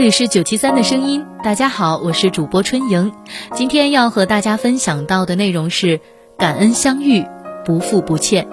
[0.00, 3.12] 这里是九七三的声音，大家好，我是主播春莹。
[3.54, 6.00] 今天要和大家分享到的内容是
[6.38, 7.22] 感恩相遇，
[7.66, 8.48] 不负不欠。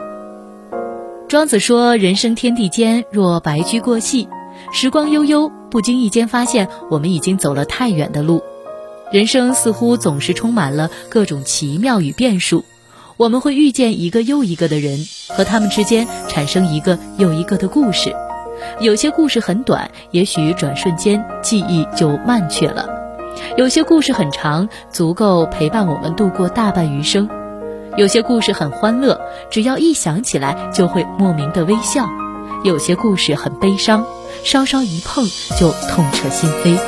[1.29, 4.27] 庄子说：“人生天地间，若白驹过隙，
[4.73, 8.43] 时光悠悠，不经意间发现我们已经走了太远的路。
[9.13, 12.65] 人生似乎总是充满了各种奇妙与变数，
[13.15, 18.13] 我们会遇见一个又一个的人，和他们之间产生一个又一个的故事。”
[18.79, 22.85] 有些故事很短，也许转瞬间记忆就漫去了；
[23.57, 27.27] 有些故事很长，足够陪伴我们度过大半余生；
[27.97, 32.05] 有些故事很欢乐，只要一想起来就会莫名的微笑；
[32.63, 34.05] 有些故事很悲伤，
[34.43, 35.25] 稍稍一碰
[35.57, 36.79] 就痛彻心扉。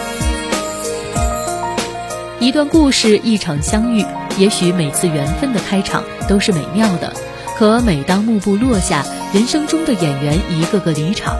[2.40, 4.06] 一段故事，一场相遇，
[4.38, 7.14] 也许每次缘分的开场都是美妙的，
[7.58, 11.36] 可每当幕布落下，人生中的演员一个个离场。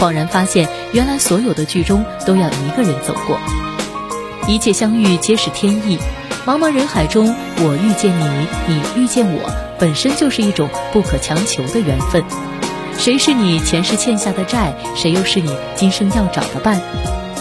[0.00, 3.38] 恍然发现，原来所有的剧中都要一个人走过。
[4.48, 5.98] 一切相遇皆是天意，
[6.46, 12.24] 茫茫人海中，我遇见你，你遇见我，本身就是一种不可强求的缘分。
[12.96, 14.74] 谁是你前世欠下的债？
[14.96, 16.80] 谁又是你今生要找的伴？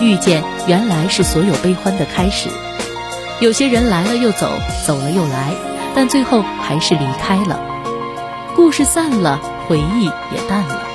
[0.02, 2.50] 遇见原来是所有悲欢的开始。
[3.40, 4.52] 有些人来了又走，
[4.86, 5.54] 走了又来，
[5.96, 7.58] 但最后还是离开了。
[8.54, 9.40] 故事散了，
[9.70, 10.89] 回忆也淡了。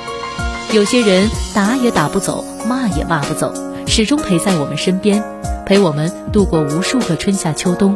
[0.73, 3.53] 有些人打也打不走，骂也骂不走，
[3.87, 5.23] 始终陪在我们身边，
[5.65, 7.95] 陪我们度过无数个春夏秋冬。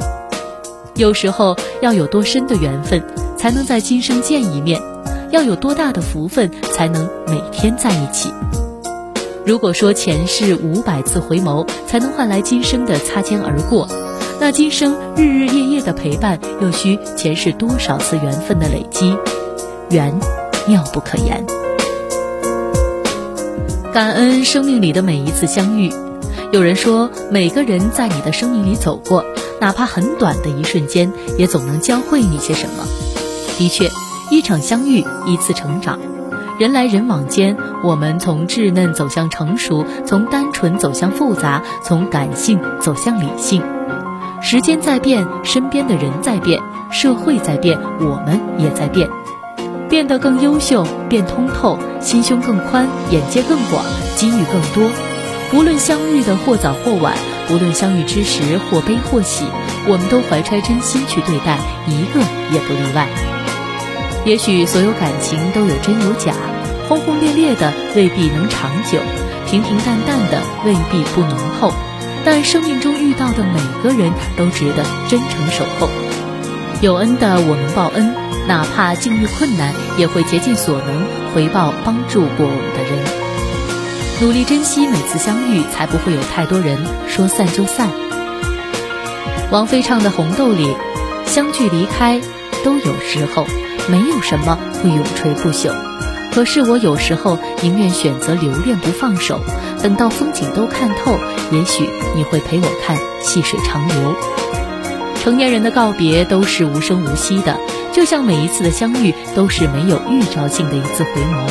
[0.95, 3.03] 有时候要有多深的缘分，
[3.37, 4.79] 才能在今生见一面；
[5.29, 8.33] 要有多大的福分，才能每天在一起。
[9.45, 13.87] 如果说前世五百次回眸才能换来今生的擦肩而过，
[14.39, 19.13] 那今生日日夜夜的陪伴，又需前世多少次缘分的累积？
[19.89, 20.17] 缘，
[20.65, 21.45] 妙不可言。
[23.91, 25.91] 感恩生命里的每一次相遇。
[26.51, 29.25] 有人说，每个人在你的生命里走过，
[29.59, 32.85] 哪怕很短的一瞬间，也总能教会你些什么。
[33.57, 33.89] 的确，
[34.29, 35.99] 一场相遇，一次成长。
[36.59, 43.63] 人来人往间，我们从稚嫩走向成熟，从单纯走向复杂，从感性走向理性。
[44.41, 46.61] 时间在变，身边的人在变，
[46.91, 49.09] 社会在变，我们也在变。
[49.89, 53.83] 变得更优秀，变通透，心胸更宽，眼界更广，
[54.15, 54.91] 机遇更多。
[55.51, 57.15] 无论相遇的或早或晚，
[57.49, 59.45] 无论相遇之时或悲或喜，
[59.87, 61.57] 我们都怀揣真心去对待，
[61.87, 62.19] 一个
[62.53, 63.07] 也不例外。
[64.25, 66.35] 也许所有感情都有真有假，
[66.87, 68.99] 轰轰烈烈的未必能长久，
[69.47, 71.73] 平平淡淡的未必不浓厚。
[72.25, 75.87] 但生命中遇到的每个人都值得真诚守候。
[76.81, 78.15] 有恩的我们报恩，
[78.47, 83.03] 哪怕境遇困难，也会竭尽所能回报帮助过我们的人。
[84.21, 86.77] 努力珍惜每次相遇，才不会有太多人
[87.09, 87.89] 说散就散。
[89.51, 90.73] 王菲唱的《红豆》里，
[91.25, 92.21] 相聚离开
[92.63, 93.45] 都有时候，
[93.89, 95.73] 没有什么会永垂不朽。
[96.33, 99.41] 可是我有时候宁愿选择留恋不放手，
[99.83, 101.11] 等到风景都看透，
[101.51, 104.15] 也许你会陪我看细水长流。
[105.19, 107.59] 成年人的告别都是无声无息的，
[107.91, 111.47] 就像每一次的相遇都是没有预兆性的一次回眸。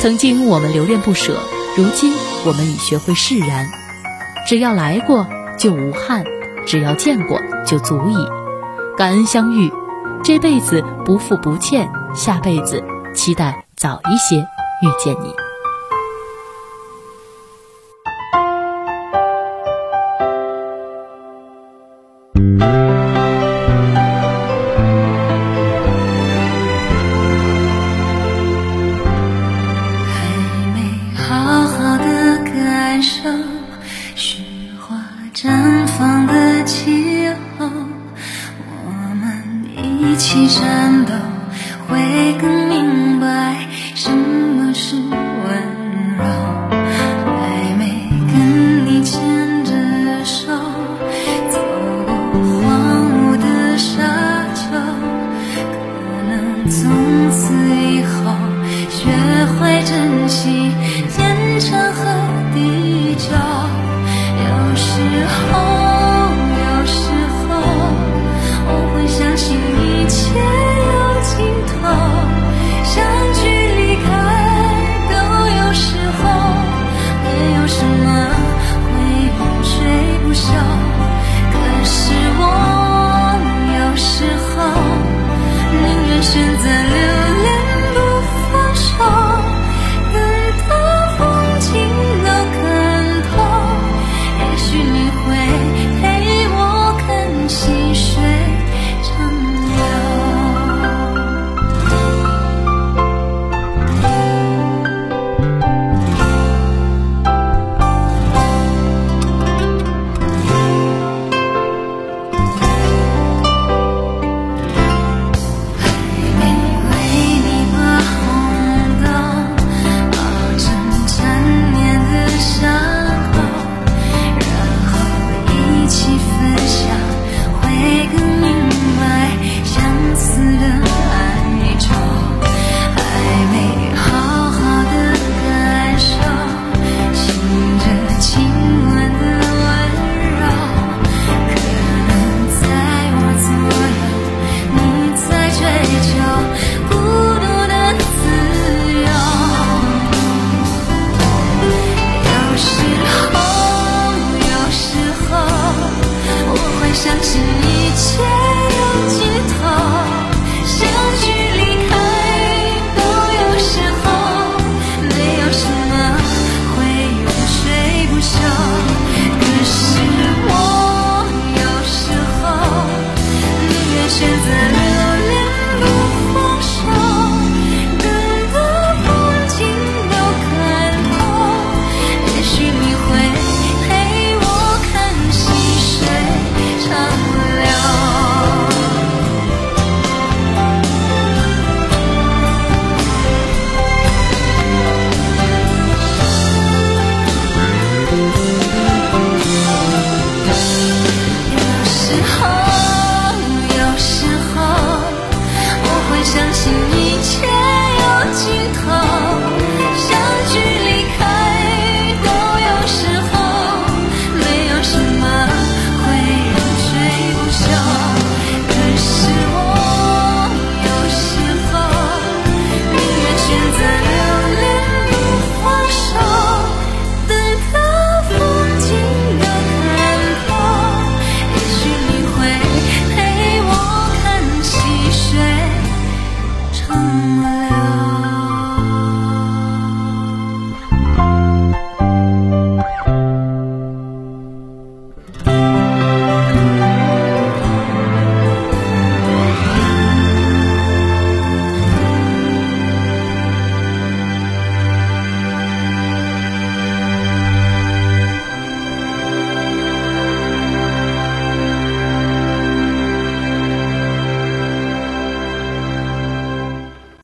[0.00, 1.36] 曾经我们留恋不舍，
[1.76, 2.14] 如今
[2.46, 3.66] 我们已学会释然。
[4.46, 5.26] 只要来过
[5.58, 6.24] 就无憾，
[6.66, 8.16] 只要见过就足矣。
[8.96, 9.72] 感恩相遇，
[10.22, 12.82] 这辈子不负不欠，下辈子
[13.14, 15.41] 期待早一些遇见你。
[40.62, 41.12] 颤抖
[41.88, 41.98] 会
[42.40, 43.66] 更明白
[43.96, 45.50] 什么是温
[46.16, 46.24] 柔
[47.26, 49.20] 还没跟你牵
[49.64, 50.46] 着手
[51.50, 51.58] 走
[52.06, 52.14] 过
[52.60, 54.70] 荒芜的沙丘
[55.72, 55.76] 可
[56.30, 58.32] 能从此以后
[58.88, 59.10] 学
[59.58, 60.70] 会珍惜
[61.10, 62.04] 天长和
[62.54, 63.34] 地久
[64.38, 65.91] 有时候